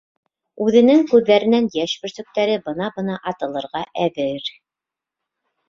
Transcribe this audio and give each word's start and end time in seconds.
Үҙенең 0.67 1.03
күҙҙәренән 1.11 1.67
йәш 1.81 1.93
бөрсөктәре 2.07 2.57
бына-бына 2.71 3.21
атылырға 3.35 3.85
әҙер. 4.09 4.51